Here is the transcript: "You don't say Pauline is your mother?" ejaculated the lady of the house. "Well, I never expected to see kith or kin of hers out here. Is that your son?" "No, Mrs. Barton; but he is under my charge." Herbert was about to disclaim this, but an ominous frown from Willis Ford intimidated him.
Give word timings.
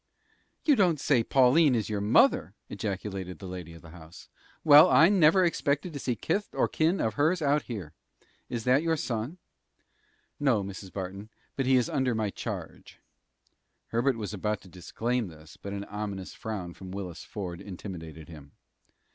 "You 0.65 0.75
don't 0.75 0.99
say 0.99 1.23
Pauline 1.23 1.75
is 1.75 1.87
your 1.87 2.01
mother?" 2.01 2.55
ejaculated 2.69 3.37
the 3.37 3.45
lady 3.45 3.73
of 3.73 3.83
the 3.83 3.91
house. 3.91 4.29
"Well, 4.63 4.89
I 4.89 5.09
never 5.09 5.45
expected 5.45 5.93
to 5.93 5.99
see 5.99 6.15
kith 6.15 6.55
or 6.55 6.67
kin 6.67 6.99
of 6.99 7.13
hers 7.13 7.39
out 7.39 7.65
here. 7.69 7.93
Is 8.49 8.63
that 8.63 8.81
your 8.81 8.97
son?" 8.97 9.37
"No, 10.39 10.63
Mrs. 10.63 10.91
Barton; 10.91 11.29
but 11.55 11.67
he 11.67 11.75
is 11.75 11.87
under 11.87 12.15
my 12.15 12.31
charge." 12.31 12.97
Herbert 13.89 14.17
was 14.17 14.33
about 14.33 14.61
to 14.61 14.67
disclaim 14.67 15.27
this, 15.27 15.55
but 15.55 15.71
an 15.71 15.83
ominous 15.83 16.33
frown 16.33 16.73
from 16.73 16.89
Willis 16.89 17.23
Ford 17.23 17.61
intimidated 17.61 18.27
him. 18.27 18.53